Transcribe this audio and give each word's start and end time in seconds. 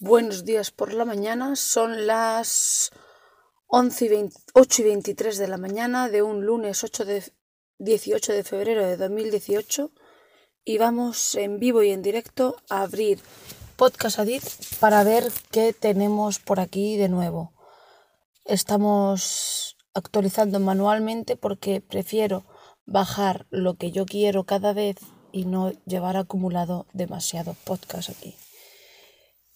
Buenos 0.00 0.44
días 0.44 0.70
por 0.70 0.94
la 0.94 1.04
mañana, 1.04 1.56
son 1.56 2.06
las 2.06 2.92
11 3.66 4.04
y 4.06 4.30
8 4.54 4.82
y 4.82 4.84
23 4.84 5.38
de 5.38 5.48
la 5.48 5.56
mañana 5.56 6.08
de 6.08 6.22
un 6.22 6.46
lunes 6.46 6.84
8 6.84 7.04
de, 7.04 7.24
18 7.80 8.32
de 8.32 8.44
febrero 8.44 8.86
de 8.86 8.96
2018 8.96 9.90
y 10.64 10.78
vamos 10.78 11.34
en 11.34 11.58
vivo 11.58 11.82
y 11.82 11.90
en 11.90 12.02
directo 12.02 12.58
a 12.70 12.82
abrir 12.82 13.18
Podcast 13.74 14.20
Adit 14.20 14.44
para 14.78 15.02
ver 15.02 15.32
qué 15.50 15.72
tenemos 15.72 16.38
por 16.38 16.60
aquí 16.60 16.96
de 16.96 17.08
nuevo. 17.08 17.52
Estamos 18.44 19.76
actualizando 19.94 20.60
manualmente 20.60 21.34
porque 21.34 21.80
prefiero 21.80 22.44
bajar 22.86 23.48
lo 23.50 23.74
que 23.74 23.90
yo 23.90 24.06
quiero 24.06 24.44
cada 24.44 24.72
vez 24.72 24.98
y 25.32 25.44
no 25.44 25.72
llevar 25.86 26.16
acumulado 26.16 26.86
demasiado 26.92 27.56
podcast 27.64 28.10
aquí. 28.10 28.36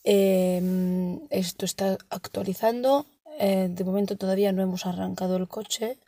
Em, 0.04 1.20
esto 1.30 1.64
está 1.64 1.96
actualizando. 2.10 3.06
Eh, 3.38 3.68
de 3.70 3.84
momento 3.84 4.16
todavía 4.16 4.52
no 4.52 4.62
hemos 4.62 4.86
arrancado 4.86 5.36
el 5.36 5.48
coche. 5.48 5.98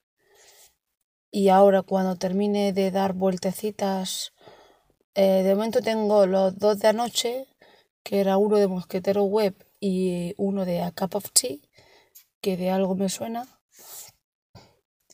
Y 1.30 1.48
ahora 1.48 1.82
cuando 1.82 2.16
termine 2.16 2.72
de 2.72 2.90
dar 2.90 3.12
vueltecitas, 3.12 4.32
eh, 5.14 5.42
de 5.42 5.54
momento 5.54 5.80
tengo 5.80 6.26
los 6.26 6.58
dos 6.58 6.78
de 6.78 6.88
anoche, 6.88 7.46
que 8.04 8.20
era 8.20 8.36
uno 8.36 8.56
de 8.58 8.68
Mosquetero 8.68 9.24
Web 9.24 9.54
y 9.80 10.34
uno 10.36 10.64
de 10.64 10.82
A 10.82 10.92
Cup 10.92 11.16
of 11.16 11.30
Tea, 11.32 11.58
que 12.40 12.56
de 12.56 12.70
algo 12.70 12.94
me 12.94 13.08
suena. 13.08 13.48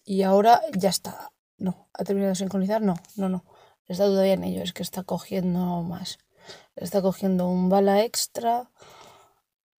Y 0.05 0.23
ahora 0.23 0.61
ya 0.77 0.89
está. 0.89 1.33
No, 1.57 1.89
¿ha 1.93 2.05
terminado 2.05 2.31
de 2.31 2.37
sincronizar? 2.37 2.83
No, 2.83 2.95
no, 3.17 3.29
no. 3.29 3.45
Está 3.87 4.05
todavía 4.05 4.35
en 4.35 4.45
ello, 4.45 4.63
es 4.63 4.73
que 4.73 4.83
está 4.83 5.03
cogiendo 5.03 5.83
más. 5.83 6.19
Está 6.77 7.03
cogiendo 7.03 7.49
un 7.49 7.69
bala 7.69 8.03
extra, 8.05 8.71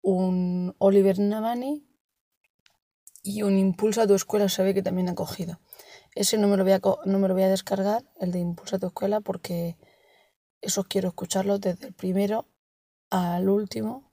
un 0.02 0.75
Oliver 0.80 1.19
Navani 1.19 1.88
y 3.23 3.44
un 3.44 3.58
Impulsa 3.58 4.08
tu 4.08 4.16
escuela 4.16 4.50
se 4.50 4.63
ve 4.63 4.73
que 4.73 4.81
también 4.81 5.09
ha 5.09 5.16
cogido. 5.16 5.59
Ese 6.16 6.38
no 6.38 6.47
me 6.47 6.58
lo 6.58 6.63
voy 6.63 6.73
a, 6.73 6.81
no 7.05 7.19
me 7.19 7.28
lo 7.28 7.33
voy 7.33 7.44
a 7.44 7.50
descargar, 7.50 8.03
el 8.19 8.31
de 8.31 8.39
Impulsa 8.39 8.80
tu 8.80 8.88
escuela, 8.88 9.22
porque 9.22 9.78
eso 10.59 10.83
quiero 10.83 11.09
escucharlo 11.09 11.59
desde 11.59 11.88
el 11.88 11.94
primero 11.94 12.47
al 13.09 13.50
último. 13.50 14.11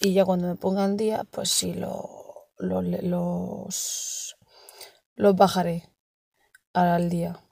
Y 0.00 0.14
ya 0.14 0.24
cuando 0.24 0.46
me 0.46 0.54
ponga 0.54 0.84
al 0.84 0.96
día, 0.96 1.24
pues 1.30 1.50
sí, 1.50 1.74
lo, 1.74 2.46
los, 2.58 4.36
los 5.16 5.36
bajaré 5.36 5.90
al 6.72 7.10
día. 7.10 7.42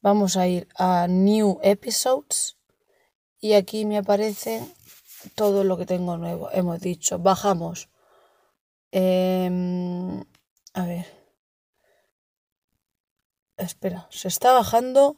Vamos 0.00 0.36
a 0.36 0.46
ir 0.46 0.68
a 0.76 1.06
New 1.08 1.58
Episodes 1.62 2.58
y 3.42 3.54
aquí 3.54 3.84
me 3.84 3.98
aparece 3.98 4.64
todo 5.34 5.64
lo 5.64 5.76
que 5.76 5.84
tengo 5.84 6.16
nuevo. 6.16 6.48
Hemos 6.52 6.80
dicho, 6.80 7.18
bajamos. 7.18 7.88
Em, 8.92 10.24
a 10.74 10.86
ver. 10.86 11.06
Espera, 13.56 14.06
se 14.10 14.28
está 14.28 14.52
bajando 14.52 15.16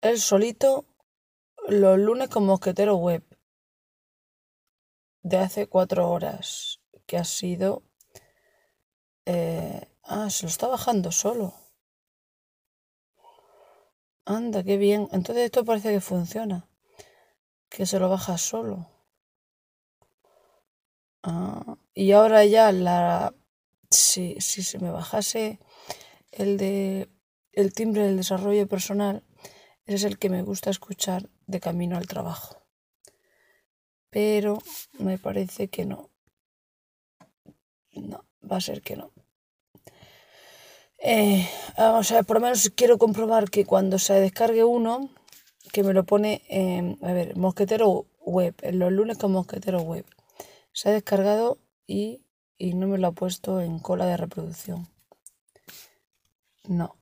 el 0.00 0.18
solito 0.18 0.86
los 1.68 1.98
lunes 1.98 2.30
con 2.30 2.46
Mosquetero 2.46 2.96
Web 2.96 3.22
de 5.22 5.36
hace 5.36 5.66
cuatro 5.68 6.10
horas, 6.10 6.80
que 7.06 7.18
ha 7.18 7.24
sido... 7.24 7.82
Eh, 9.26 9.92
ah, 10.04 10.30
se 10.30 10.44
lo 10.44 10.48
está 10.48 10.68
bajando 10.68 11.12
solo. 11.12 11.52
Anda, 14.24 14.64
qué 14.64 14.78
bien. 14.78 15.06
Entonces 15.12 15.44
esto 15.44 15.66
parece 15.66 15.92
que 15.92 16.00
funciona 16.00 16.69
que 17.80 17.86
se 17.86 17.98
lo 17.98 18.10
baja 18.10 18.36
solo. 18.36 18.90
Ah, 21.22 21.78
y 21.94 22.12
ahora 22.12 22.44
ya 22.44 22.72
la 22.72 23.34
si, 23.88 24.38
se 24.38 24.78
me 24.78 24.90
bajase 24.90 25.58
el 26.30 26.58
de 26.58 27.08
el 27.52 27.72
timbre 27.72 28.02
del 28.02 28.18
desarrollo 28.18 28.68
personal, 28.68 29.24
es 29.86 30.04
el 30.04 30.18
que 30.18 30.28
me 30.28 30.42
gusta 30.42 30.68
escuchar 30.68 31.30
de 31.46 31.58
camino 31.58 31.96
al 31.96 32.06
trabajo. 32.06 32.62
Pero 34.10 34.58
me 34.98 35.16
parece 35.16 35.68
que 35.68 35.86
no. 35.86 36.10
No, 37.92 38.26
va 38.44 38.58
a 38.58 38.60
ser 38.60 38.82
que 38.82 38.96
no. 38.96 39.10
Eh, 40.98 41.48
vamos 41.78 42.12
a 42.12 42.24
por 42.24 42.36
lo 42.36 42.40
menos 42.42 42.70
quiero 42.76 42.98
comprobar 42.98 43.48
que 43.48 43.64
cuando 43.64 43.98
se 43.98 44.20
descargue 44.20 44.64
uno, 44.64 45.08
que 45.72 45.82
me 45.82 45.92
lo 45.92 46.04
pone, 46.04 46.42
a 47.02 47.12
ver, 47.12 47.36
Mosquetero 47.36 48.06
Web, 48.20 48.54
en 48.62 48.78
los 48.78 48.92
lunes 48.92 49.18
con 49.18 49.32
Mosquetero 49.32 49.80
Web. 49.80 50.04
Se 50.72 50.88
ha 50.88 50.92
descargado 50.92 51.58
y, 51.86 52.22
y 52.58 52.74
no 52.74 52.86
me 52.86 52.98
lo 52.98 53.08
ha 53.08 53.12
puesto 53.12 53.60
en 53.60 53.78
cola 53.78 54.06
de 54.06 54.16
reproducción. 54.16 54.88
No. 56.66 56.96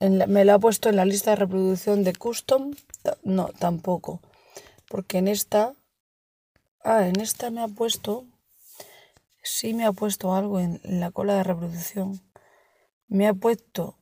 me 0.00 0.44
lo 0.44 0.54
ha 0.54 0.58
puesto 0.58 0.88
en 0.88 0.96
la 0.96 1.04
lista 1.04 1.30
de 1.30 1.36
reproducción 1.36 2.04
de 2.04 2.14
custom. 2.14 2.74
No, 3.22 3.48
tampoco. 3.58 4.20
Porque 4.88 5.18
en 5.18 5.28
esta... 5.28 5.74
Ah, 6.84 7.06
en 7.06 7.20
esta 7.20 7.50
me 7.50 7.62
ha 7.62 7.68
puesto... 7.68 8.24
Sí 9.42 9.74
me 9.74 9.86
ha 9.86 9.92
puesto 9.92 10.34
algo 10.34 10.58
en 10.58 10.80
la 10.82 11.10
cola 11.12 11.34
de 11.34 11.44
reproducción. 11.44 12.20
Me 13.06 13.28
ha 13.28 13.34
puesto 13.34 13.96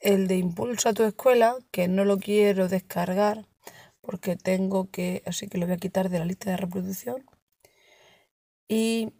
el 0.00 0.28
de 0.28 0.36
Impulsa 0.36 0.92
tu 0.92 1.02
escuela, 1.04 1.56
que 1.70 1.88
no 1.88 2.04
lo 2.04 2.18
quiero 2.18 2.68
descargar 2.68 3.46
porque 4.00 4.36
tengo 4.36 4.90
que, 4.90 5.22
así 5.26 5.48
que 5.48 5.58
lo 5.58 5.66
voy 5.66 5.74
a 5.74 5.78
quitar 5.78 6.08
de 6.08 6.18
la 6.18 6.24
lista 6.24 6.50
de 6.50 6.56
reproducción. 6.56 7.26
Y, 8.66 9.12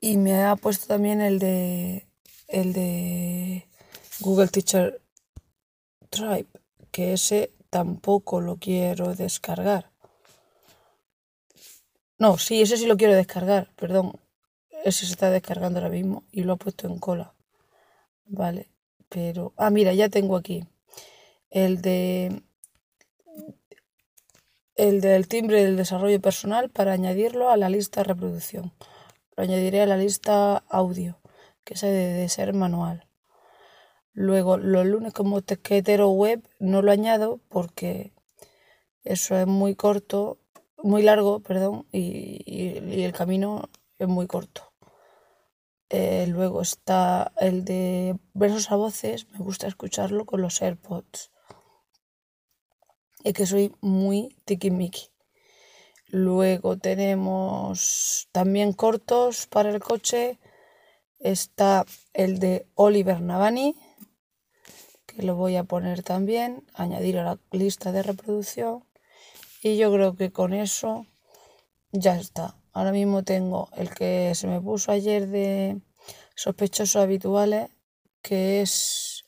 y 0.00 0.18
me 0.18 0.44
ha 0.44 0.54
puesto 0.56 0.86
también 0.86 1.20
el 1.20 1.38
de, 1.38 2.06
el 2.46 2.72
de 2.72 3.68
Google 4.20 4.48
Teacher 4.48 5.02
Tribe, 6.10 6.46
que 6.92 7.14
ese 7.14 7.52
tampoco 7.70 8.40
lo 8.40 8.56
quiero 8.58 9.16
descargar. 9.16 9.90
No, 12.18 12.38
sí, 12.38 12.62
ese 12.62 12.76
sí 12.76 12.86
lo 12.86 12.96
quiero 12.96 13.14
descargar, 13.14 13.72
perdón. 13.74 14.12
Ese 14.84 15.06
se 15.06 15.12
está 15.12 15.30
descargando 15.30 15.80
ahora 15.80 15.90
mismo 15.90 16.24
y 16.30 16.44
lo 16.44 16.52
ha 16.52 16.56
puesto 16.56 16.86
en 16.86 16.98
cola. 16.98 17.34
Vale 18.26 18.75
pero... 19.08 19.52
Ah, 19.56 19.70
mira, 19.70 19.92
ya 19.94 20.08
tengo 20.08 20.36
aquí 20.36 20.64
el 21.50 21.80
de... 21.82 22.42
El 24.74 25.00
del 25.00 25.26
timbre 25.26 25.64
del 25.64 25.76
desarrollo 25.76 26.20
personal 26.20 26.68
para 26.68 26.92
añadirlo 26.92 27.48
a 27.48 27.56
la 27.56 27.70
lista 27.70 28.00
de 28.00 28.08
reproducción. 28.08 28.74
Lo 29.34 29.42
añadiré 29.42 29.80
a 29.80 29.86
la 29.86 29.96
lista 29.96 30.58
audio, 30.68 31.18
que 31.64 31.74
debe 31.80 32.12
de 32.12 32.28
ser 32.28 32.52
manual. 32.52 33.08
Luego, 34.12 34.58
los 34.58 34.84
lunes 34.84 35.14
como 35.14 35.40
tequetero 35.40 36.10
web 36.10 36.46
no 36.58 36.82
lo 36.82 36.92
añado 36.92 37.40
porque 37.48 38.12
eso 39.02 39.34
es 39.38 39.46
muy 39.46 39.74
corto, 39.74 40.40
muy 40.82 41.02
largo, 41.02 41.40
perdón, 41.40 41.86
y 41.90 43.02
el 43.02 43.12
camino 43.12 43.70
es 43.98 44.08
muy 44.08 44.26
corto. 44.26 44.75
Eh, 45.88 46.26
luego 46.28 46.62
está 46.62 47.32
el 47.38 47.64
de 47.64 48.18
versos 48.34 48.72
a 48.72 48.76
voces, 48.76 49.28
me 49.30 49.38
gusta 49.38 49.68
escucharlo 49.68 50.26
con 50.26 50.42
los 50.42 50.60
AirPods. 50.60 51.30
Es 53.22 53.32
que 53.34 53.46
soy 53.46 53.74
muy 53.80 54.36
tiki-miki. 54.44 55.10
Luego 56.08 56.76
tenemos 56.78 58.28
también 58.32 58.72
cortos 58.72 59.46
para 59.46 59.70
el 59.70 59.80
coche. 59.80 60.38
Está 61.18 61.84
el 62.14 62.38
de 62.38 62.68
Oliver 62.74 63.20
Navani, 63.20 63.74
que 65.06 65.22
lo 65.22 65.34
voy 65.34 65.56
a 65.56 65.64
poner 65.64 66.02
también, 66.02 66.64
añadir 66.74 67.18
a 67.18 67.24
la 67.24 67.38
lista 67.50 67.90
de 67.90 68.02
reproducción. 68.02 68.84
Y 69.62 69.76
yo 69.76 69.92
creo 69.92 70.14
que 70.14 70.30
con 70.30 70.52
eso 70.52 71.06
ya 71.90 72.16
está. 72.18 72.56
Ahora 72.76 72.92
mismo 72.92 73.24
tengo 73.24 73.70
el 73.74 73.88
que 73.88 74.34
se 74.34 74.46
me 74.46 74.60
puso 74.60 74.92
ayer 74.92 75.28
de 75.28 75.80
sospechosos 76.34 76.96
habituales, 76.96 77.70
que 78.20 78.60
es 78.60 79.24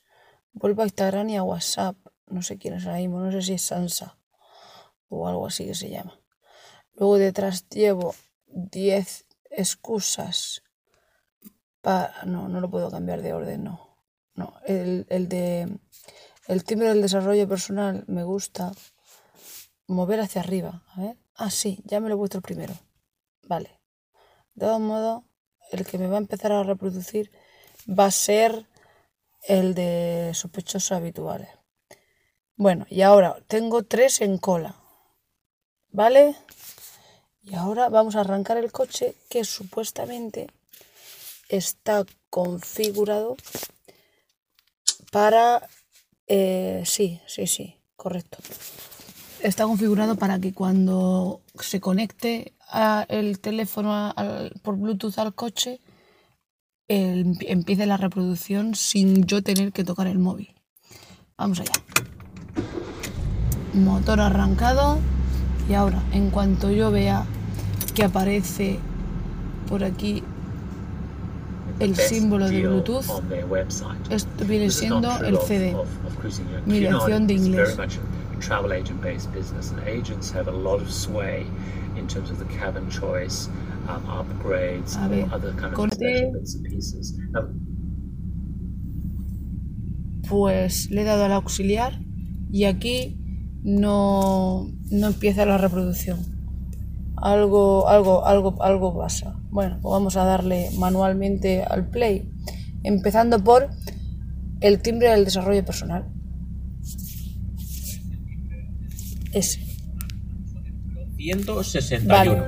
vuelvo 0.53 0.83
a 0.83 0.85
Instagram 0.85 1.31
y 1.31 1.39
a 1.39 1.43
WhatsApp. 1.43 1.97
No 2.27 2.43
sé 2.43 2.59
quién 2.59 2.75
es 2.75 2.85
ahora 2.85 2.99
mismo, 2.99 3.21
no 3.21 3.33
sé 3.33 3.41
si 3.41 3.55
es 3.55 3.63
Sansa 3.63 4.19
o 5.09 5.27
algo 5.27 5.47
así 5.47 5.65
que 5.65 5.75
se 5.75 5.89
llama. 5.89 6.21
Luego 6.93 7.17
detrás 7.17 7.67
llevo 7.71 8.15
10 8.49 9.25
excusas 9.49 10.63
para... 11.81 12.23
No, 12.27 12.51
no 12.51 12.61
lo 12.61 12.69
puedo 12.69 12.91
cambiar 12.91 13.23
de 13.23 13.33
orden, 13.33 13.65
no. 13.65 13.97
No, 14.35 14.53
el, 14.67 15.07
el 15.09 15.27
de... 15.27 15.79
El 16.49 16.65
timbre 16.65 16.89
del 16.89 17.01
desarrollo 17.01 17.49
personal 17.49 18.05
me 18.09 18.25
gusta 18.25 18.73
mover 19.87 20.21
hacia 20.21 20.43
arriba. 20.43 20.83
A 20.89 21.01
ver. 21.01 21.17
Ah, 21.35 21.51
sí, 21.51 21.81
ya 21.87 21.99
me 21.99 22.11
lo 22.11 22.17
he 22.17 22.19
puesto 22.19 22.37
el 22.37 22.43
primero. 22.43 22.75
Vale. 23.49 23.81
De 24.55 24.67
todos 24.67 24.81
modos, 24.81 25.25
el 25.73 25.87
que 25.87 25.97
me 25.97 26.07
va 26.07 26.17
a 26.17 26.25
empezar 26.25 26.53
a 26.53 26.63
reproducir 26.63 27.33
va 27.89 28.05
a 28.05 28.11
ser 28.11 28.67
el 29.43 29.75
de 29.75 30.33
sospechosos 30.35 30.93
habituales. 30.93 31.49
Bueno, 32.57 32.87
y 32.91 33.01
ahora 33.01 33.37
tengo 33.47 33.85
tres 33.85 34.21
en 34.21 34.37
cola. 34.37 34.77
¿Vale? 35.91 36.37
Y 37.43 37.55
ahora 37.55 37.89
vamos 37.89 38.17
a 38.17 38.21
arrancar 38.21 38.59
el 38.59 38.71
coche 38.71 39.15
que 39.31 39.45
supuestamente 39.45 40.49
está 41.49 42.05
configurado 42.29 43.37
para... 45.11 45.67
Eh, 46.27 46.83
sí, 46.85 47.23
sí, 47.27 47.47
sí, 47.47 47.81
correcto. 47.97 48.37
Está 49.43 49.65
configurado 49.65 50.17
para 50.17 50.39
que 50.41 50.53
cuando 50.53 51.41
se 51.61 51.81
conecte 51.81 52.55
el 53.09 53.39
teléfono 53.39 54.15
por 54.63 54.77
Bluetooth 54.77 55.19
al 55.19 55.35
coche, 55.35 55.81
empiece 56.89 57.87
la 57.87 57.97
reproducción 57.97 58.75
sin 58.75 59.25
yo 59.25 59.43
tener 59.43 59.73
que 59.73 59.85
tocar 59.85 60.07
el 60.07 60.19
móvil. 60.19 60.55
Vamos 61.37 61.61
allá. 61.61 61.73
Motor 63.75 64.21
arrancado. 64.21 64.99
Y 65.69 65.75
ahora, 65.75 66.03
en 66.13 66.31
cuanto 66.31 66.71
yo 66.71 66.91
vea 66.91 67.27
que 67.95 68.05
aparece 68.05 68.79
por 69.69 69.85
aquí 69.85 70.25
el 71.79 71.95
símbolo 71.95 72.49
de 72.49 72.67
Bluetooth, 72.67 73.05
esto 74.09 74.45
viene 74.47 74.71
siendo 74.71 75.15
el 75.25 75.39
CD, 75.39 75.77
mi 76.65 76.81
lección 76.81 77.27
de 77.27 77.35
inglés. 77.35 77.77
Travel 78.41 78.73
agent 78.73 79.01
based 79.01 79.33
business 79.33 79.71
and 79.73 79.81
agents 79.87 80.31
have 80.31 80.49
a 80.49 80.53
lot 80.53 80.81
of 80.81 80.91
sway 80.91 81.47
in 81.97 82.07
terms 82.07 82.31
of 82.31 82.39
the 82.39 82.45
cabin 82.59 82.89
choice, 82.91 83.49
um, 83.89 84.03
upgrades, 84.07 84.97
or 84.97 85.35
other 85.35 85.53
kind 85.55 85.75
of 85.75 85.93
special 85.93 86.33
bits 86.33 86.55
and 86.55 86.65
pieces. 86.65 87.19
Now, 87.31 87.49
pues 90.29 90.91
le 90.91 91.03
he 91.03 91.05
dado 91.05 91.25
al 91.25 91.33
auxiliar 91.33 91.99
y 92.51 92.65
aquí 92.65 93.19
no, 93.63 94.71
no 94.91 95.07
empieza 95.07 95.47
la 95.47 95.59
reproducción. 95.59 96.19
Algo, 97.17 97.89
algo, 97.89 98.25
algo, 98.25 98.63
algo 98.63 98.97
pasa. 98.97 99.41
Bueno, 99.51 99.79
pues 99.83 99.91
vamos 99.91 100.17
a 100.17 100.25
darle 100.25 100.69
manualmente 100.79 101.65
al 101.65 101.89
play, 101.89 102.31
empezando 102.85 103.43
por 103.43 103.71
el 104.61 104.81
timbre 104.81 105.11
del 105.11 105.25
desarrollo 105.25 105.65
personal. 105.65 106.07
Ese. 109.39 109.61
161. 111.17 112.45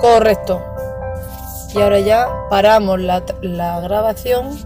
Correcto. 0.00 0.64
Y 1.72 1.78
ahora 1.78 2.00
ya 2.00 2.26
paramos 2.50 3.00
la, 3.00 3.24
la 3.42 3.78
grabación. 3.80 4.58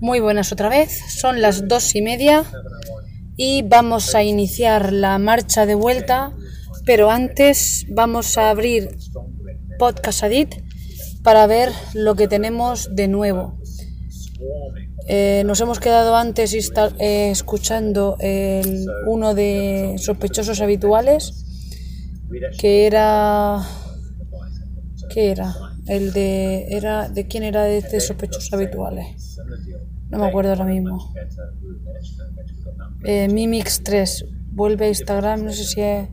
Muy 0.00 0.20
buenas 0.20 0.52
otra 0.52 0.68
vez, 0.68 1.00
son 1.18 1.40
las 1.40 1.66
dos 1.66 1.94
y 1.94 2.02
media 2.02 2.44
y 3.36 3.62
vamos 3.62 4.14
a 4.14 4.22
iniciar 4.22 4.92
la 4.92 5.18
marcha 5.18 5.64
de 5.64 5.74
vuelta, 5.74 6.34
pero 6.84 7.10
antes 7.10 7.86
vamos 7.88 8.36
a 8.36 8.50
abrir 8.50 8.98
Podcast 9.78 10.24
Adit 10.24 10.63
para 11.24 11.46
ver 11.46 11.72
lo 11.94 12.14
que 12.14 12.28
tenemos 12.28 12.94
de 12.94 13.08
nuevo. 13.08 13.58
Eh, 15.08 15.42
nos 15.46 15.58
hemos 15.60 15.80
quedado 15.80 16.16
antes 16.16 16.54
eh, 16.54 17.30
escuchando 17.30 18.16
el, 18.20 18.86
uno 19.06 19.34
de 19.34 19.96
sospechosos 19.98 20.60
habituales, 20.60 21.44
que 22.58 22.86
era... 22.86 23.66
¿Qué 25.08 25.30
era? 25.30 25.54
El 25.86 26.12
de... 26.12 26.66
Era, 26.68 27.08
¿De 27.08 27.26
quién 27.26 27.42
era 27.42 27.64
de 27.64 27.78
este 27.78 28.00
sospechosos 28.00 28.52
habituales? 28.52 29.38
No 30.10 30.18
me 30.18 30.26
acuerdo 30.26 30.50
ahora 30.50 30.66
mismo. 30.66 31.14
Eh, 33.04 33.28
Mimix 33.28 33.82
3 33.82 34.26
vuelve 34.52 34.86
a 34.86 34.88
Instagram, 34.88 35.44
no 35.44 35.52
sé 35.52 35.64
si 35.64 35.80
es 35.80 36.08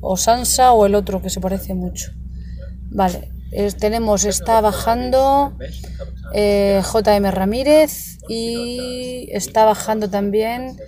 o 0.00 0.16
Sansa 0.16 0.72
o 0.72 0.86
el 0.86 0.94
otro 0.94 1.20
que 1.20 1.28
se 1.28 1.40
parece 1.40 1.74
mucho. 1.74 2.12
Vale, 2.90 3.30
tenemos, 3.78 4.24
está 4.24 4.60
bajando 4.60 5.56
eh, 6.34 6.82
JM 6.82 7.30
Ramírez 7.30 8.18
y 8.28 9.28
está 9.32 9.64
bajando 9.64 10.10
también 10.10 10.78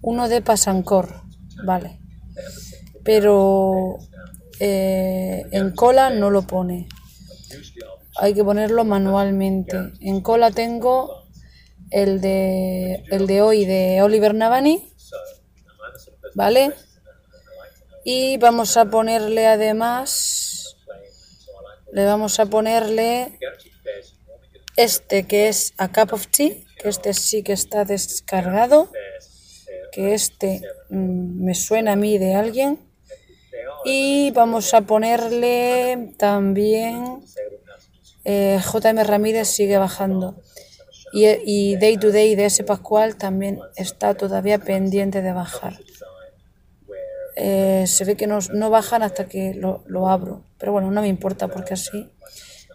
uno 0.00 0.28
de 0.28 0.40
Pasancor. 0.40 1.22
Vale, 1.64 1.98
pero 3.04 3.98
eh, 4.60 5.44
en 5.50 5.70
cola 5.72 6.10
no 6.10 6.30
lo 6.30 6.42
pone. 6.42 6.88
Hay 8.16 8.34
que 8.34 8.44
ponerlo 8.44 8.84
manualmente. 8.84 9.76
En 10.00 10.20
cola 10.20 10.50
tengo 10.50 11.24
el 11.90 12.20
de, 12.20 13.04
el 13.10 13.26
de 13.26 13.42
hoy 13.42 13.64
de 13.64 14.02
Oliver 14.02 14.34
Navani, 14.34 14.92
¿vale? 16.34 16.72
Y 18.04 18.36
vamos 18.38 18.76
a 18.76 18.84
ponerle 18.86 19.46
además, 19.46 20.43
le 21.94 22.04
vamos 22.04 22.40
a 22.40 22.46
ponerle 22.46 23.38
este 24.76 25.22
que 25.28 25.48
es 25.48 25.74
a 25.78 25.86
cup 25.88 26.12
of 26.12 26.26
tea, 26.26 26.56
que 26.80 26.88
este 26.88 27.14
sí 27.14 27.44
que 27.44 27.52
está 27.52 27.84
descargado, 27.84 28.90
que 29.92 30.12
este 30.12 30.60
mm, 30.90 31.44
me 31.44 31.54
suena 31.54 31.92
a 31.92 31.96
mí 31.96 32.18
de 32.18 32.34
alguien. 32.34 32.80
Y 33.84 34.32
vamos 34.32 34.74
a 34.74 34.80
ponerle 34.80 36.14
también 36.16 37.22
eh, 38.24 38.58
JM 38.60 39.04
Ramírez 39.04 39.46
sigue 39.46 39.78
bajando. 39.78 40.42
Y, 41.12 41.76
Day 41.76 41.96
to 41.96 42.10
Day 42.10 42.34
de 42.34 42.46
ese 42.46 42.64
Pascual 42.64 43.14
también 43.14 43.60
está 43.76 44.14
todavía 44.14 44.58
pendiente 44.58 45.22
de 45.22 45.32
bajar. 45.32 45.78
Eh, 47.36 47.84
se 47.86 48.04
ve 48.04 48.16
que 48.16 48.26
no, 48.26 48.38
no, 48.52 48.70
bajan 48.70 49.02
hasta 49.02 49.26
que 49.26 49.54
lo, 49.54 49.82
lo, 49.86 50.08
abro. 50.08 50.44
Pero 50.58 50.72
bueno, 50.72 50.90
no 50.90 51.00
me 51.00 51.08
importa 51.08 51.48
porque 51.48 51.74
así 51.74 52.10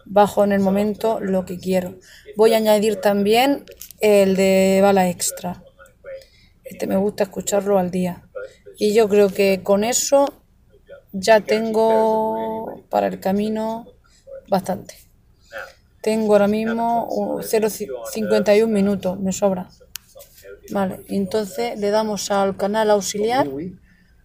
bajo 0.04 0.44
en 0.44 0.52
el 0.52 0.60
momento 0.60 1.20
lo 1.20 1.44
que 1.44 1.58
quiero. 1.58 1.98
Voy 2.36 2.54
a 2.54 2.58
añadir 2.58 2.96
también 2.96 3.64
el 4.00 4.36
de 4.36 4.80
bala 4.82 5.08
extra. 5.08 5.62
Este 6.64 6.86
me 6.86 6.96
gusta 6.96 7.24
escucharlo 7.24 7.78
al 7.78 7.90
día. 7.90 8.22
Y 8.78 8.94
yo 8.94 9.08
creo 9.08 9.28
que 9.28 9.62
con 9.62 9.84
eso 9.84 10.26
ya 11.12 11.40
tengo 11.40 12.82
para 12.88 13.06
el 13.08 13.20
camino 13.20 13.86
bastante. 14.48 14.94
Tengo 16.00 16.32
ahora 16.32 16.48
mismo 16.48 17.08
0,51 17.40 18.66
minutos, 18.66 19.20
me 19.20 19.32
sobra. 19.32 19.68
Vale, 20.70 21.00
entonces 21.08 21.78
le 21.78 21.90
damos 21.90 22.30
al 22.30 22.56
canal 22.56 22.90
auxiliar. 22.90 23.48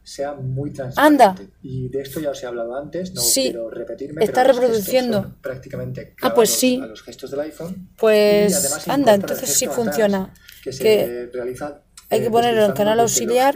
Sea 0.06 0.34
muy 0.36 0.72
Anda. 0.98 1.36
Y 1.64 1.90
de 1.90 2.02
esto 2.02 2.20
ya 2.20 2.30
os 2.30 2.44
he 2.44 2.46
hablado 2.46 2.76
antes, 2.76 3.12
no 3.16 3.22
sí, 3.22 3.46
quiero 3.46 3.72
repetirme. 3.72 4.24
Está 4.24 4.44
reproduciendo. 4.44 5.36
Prácticamente 5.42 6.14
ah, 6.22 6.32
pues 6.36 6.52
sí. 6.52 6.80
a 6.80 6.86
los 6.86 7.02
gestos 7.02 7.32
del 7.32 7.40
iPhone. 7.40 7.90
Pues 7.98 8.88
anda, 8.88 9.16
entonces 9.16 9.50
sí 9.50 9.66
funciona. 9.66 10.32
Que, 10.64 10.72
se 10.72 11.30
realiza, 11.34 11.82
hay 12.12 12.20
que 12.20 12.28
eh, 12.28 12.32
poner 12.32 12.56
el 12.56 12.74
canal 12.76 13.00
auxiliar 13.00 13.56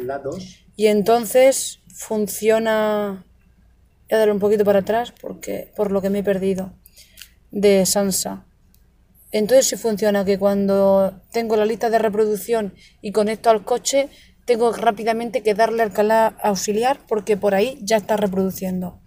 y 0.76 0.88
entonces 0.88 1.82
funciona. 1.94 3.26
Voy 4.10 4.16
a 4.16 4.18
darle 4.18 4.34
un 4.34 4.40
poquito 4.40 4.66
para 4.66 4.80
atrás 4.80 5.14
porque 5.22 5.72
por 5.76 5.92
lo 5.92 6.02
que 6.02 6.10
me 6.10 6.20
he 6.20 6.24
perdido 6.24 6.74
de 7.52 7.86
Sansa. 7.86 8.48
Entonces 9.32 9.68
sí 9.68 9.76
funciona 9.76 10.26
que 10.26 10.40
cuando 10.40 11.22
tengo 11.32 11.56
la 11.56 11.66
lista 11.66 11.92
de 11.92 12.00
reproducción 12.00 12.74
y 13.02 13.12
conecto 13.12 13.52
al 13.52 13.64
coche, 13.64 14.10
tengo 14.50 14.72
rápidamente 14.74 15.44
que 15.44 15.54
darle 15.54 15.84
al 15.84 15.94
canal 15.94 16.36
auxiliar 16.42 16.98
porque 17.08 17.38
por 17.38 17.54
ahí 17.54 17.78
ya 17.84 17.98
está 17.98 18.18
reproduciendo, 18.18 19.00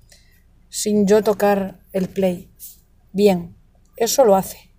sin 0.68 1.04
yo 1.04 1.20
tocar 1.20 1.80
el 1.92 2.06
play. 2.08 2.54
Bien, 3.12 3.56
eso 3.96 4.24
lo 4.24 4.36
hace. 4.36 4.72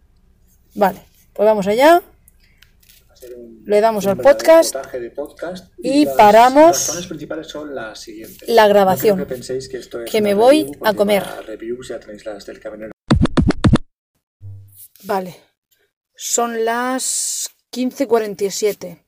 Vale, 0.73 1.01
pues 1.33 1.45
vamos 1.45 1.67
allá. 1.67 2.01
Le 3.65 3.81
damos 3.81 4.07
al 4.07 4.15
podcast, 4.15 4.77
y, 5.79 6.05
paramos 6.05 7.05
principales 7.09 7.47
son 7.47 7.75
las 7.75 8.07
la 8.47 8.69
grabación. 8.69 9.27
que, 10.09 10.21
me 10.21 10.33
voy 10.33 10.71
a 10.81 10.93
comer. 10.93 11.23
Vale, 15.03 15.35
son 16.15 16.63
las 16.63 17.49
15.47 17.69 19.02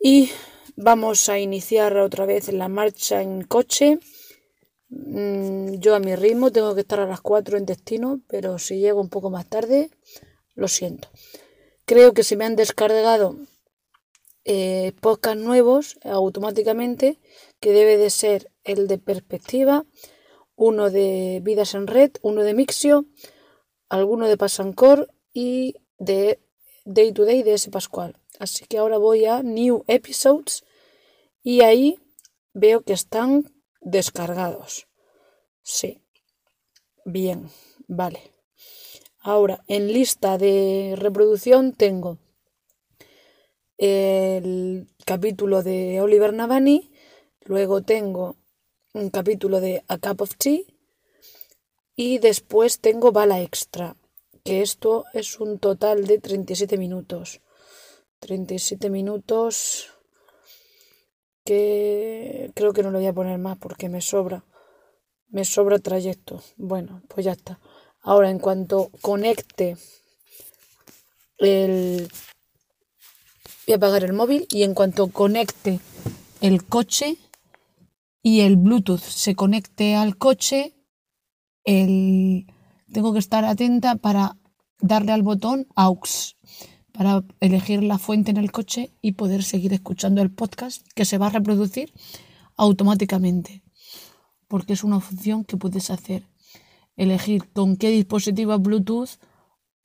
y 0.00 0.30
vamos 0.76 1.28
a 1.28 1.38
iniciar 1.38 1.96
otra 1.98 2.26
vez 2.26 2.52
la 2.52 2.68
marcha 2.68 3.22
en 3.22 3.42
coche. 3.42 3.98
Mm, 4.88 5.74
yo 5.74 5.94
a 5.94 6.00
mi 6.00 6.14
ritmo 6.16 6.50
tengo 6.50 6.74
que 6.74 6.82
estar 6.82 7.00
a 7.00 7.06
las 7.06 7.20
4 7.20 7.58
en 7.58 7.66
destino, 7.66 8.20
pero 8.28 8.58
si 8.58 8.78
llego 8.78 9.00
un 9.00 9.08
poco 9.08 9.30
más 9.30 9.48
tarde, 9.48 9.90
lo 10.54 10.68
siento. 10.68 11.08
Creo 11.84 12.12
que 12.14 12.22
se 12.22 12.36
me 12.36 12.44
han 12.44 12.56
descargado 12.56 13.36
eh, 14.44 14.92
nuevos 15.36 15.98
automáticamente, 16.04 17.18
que 17.60 17.72
debe 17.72 17.96
de 17.96 18.10
ser 18.10 18.50
el 18.64 18.88
de 18.88 18.98
perspectiva, 18.98 19.84
uno 20.54 20.90
de 20.90 21.40
vidas 21.42 21.74
en 21.74 21.86
red, 21.86 22.12
uno 22.22 22.42
de 22.42 22.54
Mixio 22.54 23.06
alguno 23.88 24.28
de 24.28 24.36
Pasancor 24.36 25.12
y 25.32 25.74
de 25.98 26.40
Day 26.84 27.12
to 27.12 27.24
Day 27.24 27.42
de 27.42 27.54
ese 27.54 27.70
Pascual. 27.70 28.16
Así 28.38 28.66
que 28.66 28.78
ahora 28.78 28.98
voy 28.98 29.24
a 29.24 29.42
New 29.42 29.84
Episodes 29.88 30.64
y 31.42 31.62
ahí 31.62 31.98
veo 32.52 32.82
que 32.82 32.92
están 32.92 33.52
descargados. 33.80 34.86
Sí. 35.62 36.02
Bien, 37.04 37.50
vale. 37.86 38.32
Ahora, 39.20 39.64
en 39.66 39.92
lista 39.92 40.38
de 40.38 40.94
reproducción 40.96 41.72
tengo 41.72 42.18
el 43.78 44.88
capítulo 45.04 45.62
de 45.62 46.00
Oliver 46.00 46.32
Navani, 46.32 46.90
luego 47.44 47.82
tengo 47.82 48.36
un 48.92 49.10
capítulo 49.10 49.60
de 49.60 49.84
A 49.88 49.98
Cup 49.98 50.22
of 50.22 50.36
Tea 50.36 50.60
y 51.96 52.18
después 52.18 52.80
tengo 52.80 53.12
Bala 53.12 53.40
Extra, 53.40 53.96
que 54.44 54.62
esto 54.62 55.04
es 55.14 55.40
un 55.40 55.58
total 55.58 56.06
de 56.06 56.18
37 56.18 56.76
minutos. 56.76 57.40
37 58.20 58.90
minutos 58.90 59.90
que 61.44 62.50
creo 62.54 62.72
que 62.72 62.82
no 62.82 62.90
lo 62.90 62.98
voy 62.98 63.06
a 63.06 63.12
poner 63.12 63.38
más 63.38 63.56
porque 63.58 63.88
me 63.88 64.00
sobra. 64.00 64.44
Me 65.30 65.44
sobra 65.44 65.78
trayecto. 65.78 66.42
Bueno, 66.56 67.02
pues 67.08 67.24
ya 67.24 67.32
está. 67.32 67.58
Ahora, 68.02 68.30
en 68.30 68.38
cuanto 68.38 68.90
conecte 69.00 69.76
el... 71.38 72.08
Voy 73.66 73.74
a 73.74 73.76
apagar 73.76 74.04
el 74.04 74.12
móvil 74.12 74.46
y 74.50 74.62
en 74.62 74.74
cuanto 74.74 75.08
conecte 75.08 75.80
el 76.40 76.64
coche 76.64 77.16
y 78.22 78.40
el 78.40 78.56
Bluetooth 78.56 79.00
se 79.00 79.34
conecte 79.34 79.94
al 79.94 80.16
coche, 80.16 80.74
el... 81.64 82.46
tengo 82.92 83.12
que 83.12 83.18
estar 83.18 83.44
atenta 83.44 83.96
para 83.96 84.36
darle 84.80 85.12
al 85.12 85.22
botón 85.22 85.66
AUX 85.74 86.36
para 86.98 87.22
elegir 87.38 87.84
la 87.84 87.96
fuente 87.96 88.32
en 88.32 88.38
el 88.38 88.50
coche 88.50 88.90
y 89.00 89.12
poder 89.12 89.44
seguir 89.44 89.72
escuchando 89.72 90.20
el 90.20 90.32
podcast 90.32 90.84
que 90.96 91.04
se 91.04 91.16
va 91.16 91.28
a 91.28 91.30
reproducir 91.30 91.92
automáticamente. 92.56 93.62
Porque 94.48 94.72
es 94.72 94.82
una 94.82 94.98
función 94.98 95.44
que 95.44 95.56
puedes 95.56 95.90
hacer. 95.90 96.26
Elegir 96.96 97.48
con 97.52 97.76
qué 97.76 97.90
dispositivo 97.90 98.58
Bluetooth 98.58 99.10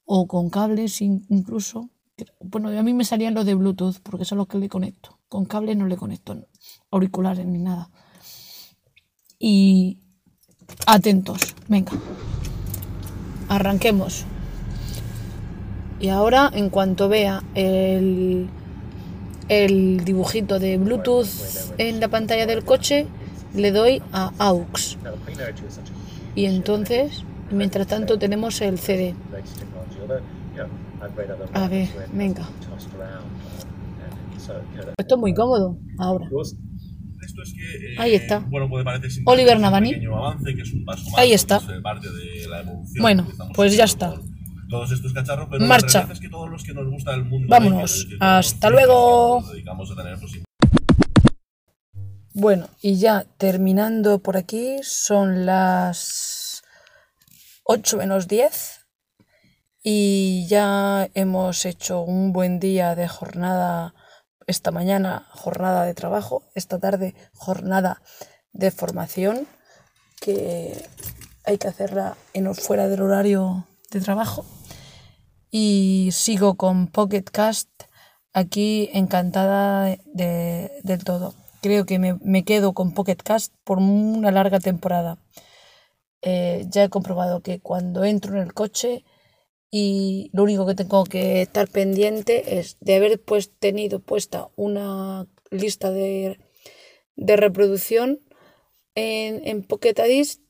o 0.05 0.25
con 0.25 0.49
cables 0.49 1.01
incluso. 1.01 1.91
Bueno, 2.39 2.69
a 2.69 2.81
mí 2.81 2.93
me 2.93 3.05
salían 3.05 3.35
los 3.35 3.45
de 3.45 3.53
Bluetooth 3.53 3.99
porque 4.01 4.25
son 4.25 4.39
los 4.39 4.47
que 4.47 4.57
le 4.57 4.67
conecto. 4.67 5.19
Con 5.29 5.45
cables 5.45 5.77
no 5.77 5.85
le 5.85 5.97
conecto 5.97 6.47
auriculares 6.89 7.45
ni 7.45 7.59
nada. 7.59 7.91
Y 9.37 9.99
atentos, 10.87 11.53
venga. 11.67 11.91
Arranquemos. 13.49 14.25
Y 15.99 16.09
ahora, 16.09 16.51
en 16.53 16.69
cuanto 16.69 17.07
vea 17.07 17.43
el, 17.55 18.49
el 19.47 20.03
dibujito 20.03 20.59
de 20.59 20.77
Bluetooth 20.77 21.27
en 21.77 21.99
la 21.99 22.07
pantalla 22.07 22.45
del 22.45 22.63
coche, 22.63 23.07
le 23.53 23.71
doy 23.71 24.01
a 24.11 24.31
AUX. 24.37 24.97
Y 26.35 26.45
entonces, 26.45 27.23
mientras 27.51 27.87
tanto, 27.87 28.17
tenemos 28.17 28.59
el 28.61 28.79
CD. 28.79 29.15
A 31.53 31.67
ver, 31.67 31.87
venga. 32.11 32.47
Esto 34.97 35.15
es 35.15 35.21
muy 35.21 35.33
cómodo 35.33 35.77
ahora. 35.99 36.27
Ahí 37.97 38.15
está. 38.15 38.45
Oliver 39.25 39.59
Navani. 39.59 39.95
Ahí 41.15 41.33
está. 41.33 41.61
Bueno, 42.99 43.27
pues 43.55 43.77
ya 43.77 43.85
está 43.85 44.15
todos 44.73 44.91
estos 44.91 45.13
cacharros, 45.13 45.47
pero 45.51 45.65
Marcha. 45.65 45.85
la 45.85 45.91
realidad 45.91 46.11
es 46.13 46.19
que 46.19 46.29
todos 46.29 46.49
los 46.49 46.63
que 46.63 46.73
nos 46.73 46.89
gusta 46.89 47.13
el 47.13 47.25
mundo. 47.25 47.47
Vámonos. 47.47 48.07
Hasta 48.19 48.71
luego. 48.71 49.41
nos 49.41 49.51
dedicamos 49.51 49.91
a 49.91 49.95
tener, 49.95 50.19
pues, 50.19 50.31
Bueno, 52.33 52.67
y 52.81 52.95
ya 52.95 53.25
terminando 53.37 54.17
por 54.17 54.35
aquí, 54.35 54.79
son 54.81 55.45
las 55.45 56.63
8 57.65 57.97
menos 57.97 58.27
10 58.27 58.79
y 59.83 60.47
ya 60.47 61.07
hemos 61.13 61.65
hecho 61.65 62.01
un 62.01 62.33
buen 62.33 62.59
día 62.59 62.95
de 62.95 63.07
jornada 63.07 63.93
esta 64.47 64.71
mañana, 64.71 65.27
jornada 65.33 65.85
de 65.85 65.93
trabajo, 65.93 66.49
esta 66.55 66.79
tarde, 66.79 67.13
jornada 67.33 68.01
de 68.53 68.71
formación, 68.71 69.47
que 70.19 70.83
hay 71.45 71.59
que 71.59 71.67
hacerla 71.67 72.17
en, 72.33 72.53
fuera 72.55 72.87
del 72.87 73.03
horario 73.03 73.67
de 73.91 74.01
trabajo. 74.01 74.43
Y 75.55 76.09
sigo 76.13 76.55
con 76.55 76.87
Pocket 76.87 77.25
Cast 77.31 77.69
aquí 78.33 78.89
encantada 78.91 79.95
de, 80.05 80.71
del 80.81 81.03
todo. 81.03 81.35
Creo 81.61 81.85
que 81.85 81.99
me, 81.99 82.15
me, 82.23 82.43
quedo 82.43 82.73
con 82.73 82.95
Pocket 82.95 83.17
Cast 83.17 83.53
por 83.63 83.77
una 83.77 84.31
larga 84.31 84.59
temporada. 84.59 85.19
Eh, 86.23 86.65
ya 86.69 86.85
he 86.85 86.89
comprobado 86.89 87.41
que 87.41 87.59
cuando 87.59 88.03
entro 88.03 88.35
en 88.35 88.41
el 88.41 88.55
coche 88.55 89.05
y 89.69 90.31
lo 90.33 90.41
único 90.41 90.65
que 90.65 90.73
tengo 90.73 91.03
que 91.03 91.43
estar 91.43 91.67
pendiente 91.67 92.57
es 92.57 92.77
de 92.79 92.95
haber 92.95 93.21
pues 93.21 93.51
tenido 93.51 93.99
puesta 93.99 94.49
una 94.55 95.27
lista 95.51 95.91
de, 95.91 96.39
de 97.15 97.37
reproducción 97.37 98.21
en, 98.95 99.47
en 99.47 99.61
Pocket 99.61 99.99
Addict 99.99 100.41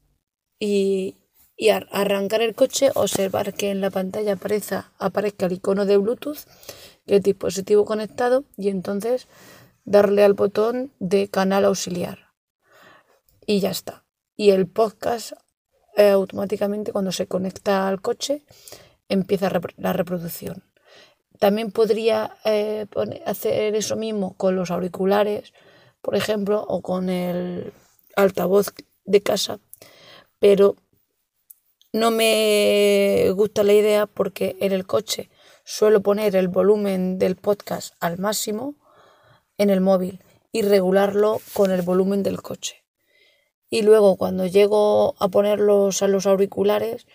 y, 0.61 1.17
y 1.55 1.69
arrancar 1.69 2.41
el 2.41 2.55
coche 2.55 2.91
observar 2.95 3.53
que 3.53 3.71
en 3.71 3.81
la 3.81 3.89
pantalla 3.89 4.33
aparezca, 4.33 4.91
aparezca 4.97 5.45
el 5.45 5.53
icono 5.53 5.85
de 5.85 5.97
Bluetooth, 5.97 6.39
el 7.05 7.21
dispositivo 7.21 7.85
conectado 7.85 8.43
y 8.57 8.69
entonces 8.69 9.27
darle 9.85 10.23
al 10.23 10.33
botón 10.33 10.91
de 10.99 11.27
canal 11.27 11.65
auxiliar. 11.65 12.33
Y 13.45 13.59
ya 13.59 13.71
está. 13.71 14.05
Y 14.35 14.51
el 14.51 14.67
podcast 14.67 15.33
eh, 15.95 16.09
automáticamente 16.09 16.91
cuando 16.91 17.11
se 17.11 17.27
conecta 17.27 17.87
al 17.87 18.01
coche 18.01 18.43
empieza 19.09 19.51
la 19.77 19.93
reproducción. 19.93 20.63
También 21.39 21.71
podría 21.71 22.37
eh, 22.45 22.87
hacer 23.25 23.75
eso 23.75 23.95
mismo 23.95 24.35
con 24.37 24.55
los 24.55 24.71
auriculares, 24.71 25.53
por 26.01 26.15
ejemplo, 26.15 26.63
o 26.67 26.81
con 26.81 27.09
el 27.09 27.73
altavoz 28.15 28.73
de 29.05 29.21
casa, 29.21 29.59
pero 30.39 30.75
no 31.93 32.09
me 32.09 33.29
gusta 33.35 33.63
la 33.63 33.73
idea 33.73 34.07
porque 34.07 34.57
en 34.59 34.71
el 34.71 34.87
coche 34.87 35.29
suelo 35.63 36.01
poner 36.01 36.35
el 36.35 36.47
volumen 36.47 37.19
del 37.19 37.35
podcast 37.35 37.93
al 37.99 38.17
máximo 38.17 38.75
en 39.59 39.69
el 39.69 39.79
móvil 39.79 40.19
y 40.51 40.63
regularlo 40.63 41.39
con 41.53 41.69
el 41.71 41.83
volumen 41.83 42.23
del 42.23 42.41
coche. 42.41 42.83
Y 43.69 43.83
luego 43.83 44.17
cuando 44.17 44.47
llego 44.47 45.15
a 45.19 45.27
ponerlos 45.27 46.01
a 46.01 46.07
los 46.07 46.25
auriculares, 46.25 47.05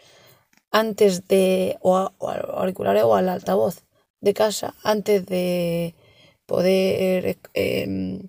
antes 0.70 1.26
de, 1.26 1.76
o, 1.80 1.96
a, 1.96 2.12
auriculares 2.20 3.02
o 3.02 3.16
al 3.16 3.28
altavoz 3.28 3.84
de 4.20 4.32
casa, 4.32 4.74
antes 4.84 5.26
de 5.26 5.96
poder 6.46 7.38
eh, 7.54 8.20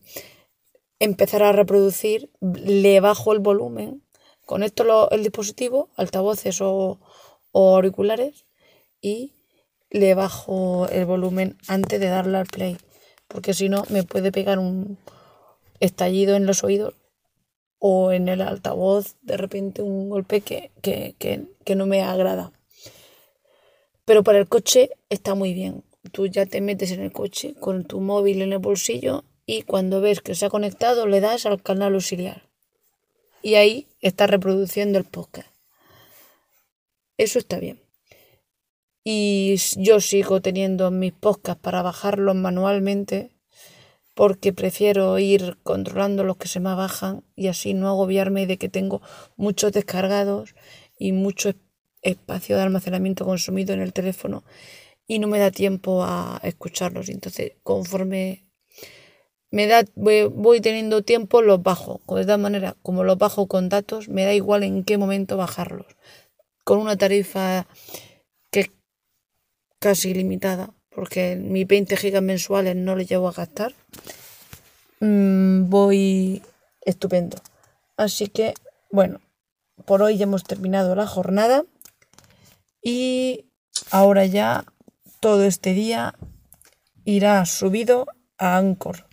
empezar 1.00 1.44
a 1.44 1.52
reproducir, 1.52 2.32
le 2.42 3.00
bajo 3.02 3.34
el 3.34 3.40
volumen 3.40 4.04
Conecto 4.50 4.84
lo, 4.84 5.12
el 5.12 5.22
dispositivo, 5.22 5.90
altavoces 5.96 6.60
o, 6.60 6.98
o 7.52 7.76
auriculares 7.76 8.48
y 9.00 9.36
le 9.92 10.16
bajo 10.16 10.88
el 10.88 11.06
volumen 11.06 11.56
antes 11.68 12.00
de 12.00 12.08
darle 12.08 12.40
al 12.40 12.48
play, 12.48 12.76
porque 13.28 13.54
si 13.54 13.70
no 13.70 13.84
me 13.90 14.02
puede 14.02 14.32
pegar 14.32 14.58
un 14.58 14.98
estallido 15.80 16.36
en 16.36 16.48
los 16.48 16.64
oídos 16.64 16.96
o 17.78 18.12
en 18.12 18.28
el 18.28 18.42
altavoz 18.42 19.18
de 19.22 19.38
repente 19.38 19.84
un 19.84 20.10
golpe 20.10 20.42
que, 20.42 20.72
que, 20.82 21.14
que, 21.20 21.44
que, 21.64 21.76
no 21.76 21.86
me 21.86 22.02
agrada. 22.02 22.52
Pero 24.04 24.24
para 24.24 24.40
el 24.40 24.48
coche 24.48 24.90
está 25.10 25.36
muy 25.36 25.54
bien. 25.54 25.84
Tú 26.12 26.26
ya 26.26 26.48
te 26.48 26.60
metes 26.60 26.90
en 26.90 27.02
el 27.02 27.12
coche 27.12 27.54
con 27.54 27.86
tu 27.86 28.00
móvil 28.00 28.42
en 28.42 28.54
el 28.54 28.58
bolsillo 28.58 29.26
y 29.46 29.62
cuando 29.62 30.02
ves 30.02 30.22
que 30.22 30.34
se 30.34 30.48
ha 30.48 30.50
conectado 30.50 31.06
le 31.06 31.20
das 31.20 31.46
al 31.46 31.62
canal 31.62 31.94
auxiliar 31.94 32.49
y 33.42 33.56
ahí 33.56 33.88
está 34.02 34.28
reproduciendo 34.28 34.98
el 34.98 35.06
podcast. 35.06 35.50
Eso 37.18 37.40
está 37.40 37.60
bien. 37.60 37.82
Y 39.04 39.56
yo 39.78 40.00
sigo 40.00 40.42
teniendo 40.42 40.92
mis 40.92 41.14
podcasts 41.14 41.62
para 41.62 41.82
bajarlos 41.82 42.36
manualmente 42.36 43.32
porque 44.14 44.52
prefiero 44.52 45.18
ir 45.18 45.58
controlando 45.64 46.24
los 46.24 46.38
que 46.38 46.50
se 46.50 46.60
me 46.60 46.76
bajan 46.76 47.24
y 47.36 47.48
así 47.48 47.74
no 47.74 47.88
agobiarme 47.88 48.46
de 48.46 48.58
que 48.58 48.68
tengo 48.68 49.02
muchos 49.38 49.72
descargados 49.72 50.56
y 50.98 51.14
mucho 51.14 51.54
espacio 52.02 52.58
de 52.58 52.64
almacenamiento 52.64 53.26
consumido 53.26 53.74
en 53.74 53.82
el 53.82 53.94
teléfono 53.94 54.44
y 55.08 55.20
no 55.20 55.28
me 55.28 55.40
da 55.40 55.52
tiempo 55.52 56.04
a 56.04 56.40
escucharlos. 56.44 57.10
Entonces, 57.10 57.54
conforme 57.64 58.49
me 59.52 59.66
da, 59.66 59.84
voy, 59.96 60.62
teniendo 60.62 61.04
tiempo, 61.04 61.42
los 61.42 61.62
bajo. 61.64 62.02
De 62.08 62.24
todas 62.24 62.40
maneras, 62.40 62.76
como 62.84 63.04
los 63.04 63.18
bajo 63.18 63.48
con 63.48 63.70
datos, 63.70 64.08
me 64.08 64.26
da 64.26 64.34
igual 64.34 64.64
en 64.64 64.84
qué 64.84 64.98
momento 64.98 65.38
bajarlos. 65.38 65.88
Con 66.64 66.80
una 66.80 66.98
tarifa 66.98 67.68
que 68.52 68.60
es 68.62 68.72
casi 69.80 70.14
limitada, 70.14 70.74
porque 70.90 71.36
mis 71.36 71.66
20 71.66 71.98
gigas 71.98 72.22
mensuales 72.22 72.76
no 72.76 72.96
le 72.96 73.06
llevo 73.06 73.28
a 73.28 73.34
gastar, 73.34 73.74
mm, 75.00 75.70
voy 75.70 76.44
estupendo. 76.82 77.38
Así 77.98 78.28
que, 78.28 78.54
bueno, 78.92 79.20
por 79.86 80.04
hoy 80.04 80.18
ya 80.18 80.24
hemos 80.24 80.44
terminado 80.44 80.96
la 80.96 81.08
jornada 81.08 81.66
y 82.84 83.46
ahora 83.90 84.26
ya 84.26 84.66
todo 85.20 85.44
este 85.44 85.74
día 85.74 86.16
irá 87.04 87.46
subido 87.46 88.06
a 88.38 88.58
Anchor 88.58 89.09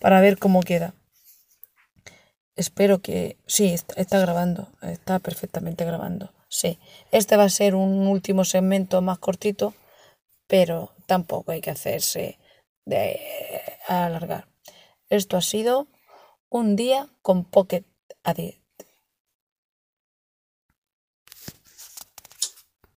para 0.00 0.20
ver 0.20 0.38
cómo 0.38 0.60
queda. 0.60 0.94
Espero 2.56 3.00
que 3.00 3.36
sí, 3.46 3.74
está, 3.96 4.18
grabando, 4.18 4.68
está 4.80 5.18
perfectamente 5.18 5.84
grabando. 5.84 6.32
Sí, 6.48 6.78
este 7.12 7.36
va 7.36 7.44
a 7.44 7.50
ser 7.50 7.74
un 7.74 8.06
último 8.06 8.44
segmento 8.44 9.02
más 9.02 9.18
cortito, 9.18 9.74
pero 10.46 10.94
tampoco 11.06 11.52
hay 11.52 11.60
que 11.60 11.70
hacerse 11.70 12.38
de 12.86 13.20
alargar. 13.88 14.48
Esto 15.10 15.36
ha 15.36 15.42
sido 15.42 15.88
un 16.48 16.76
día 16.76 17.08
con 17.20 17.44
Pocket 17.44 17.84
a 18.24 18.32